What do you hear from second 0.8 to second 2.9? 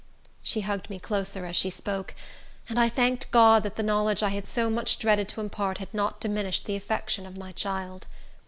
me closer as she spoke, and I